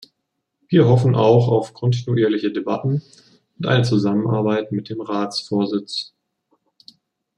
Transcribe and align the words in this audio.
Wir 0.67 0.87
hoffen 0.87 1.13
auch 1.13 1.47
auf 1.47 1.75
kontinuierliche 1.75 2.51
Debatten 2.51 3.03
und 3.59 3.67
eine 3.67 3.83
Zusammenarbeit 3.83 4.71
mit 4.71 4.89
dem 4.89 4.99
Ratsvorsitz. 4.99 6.15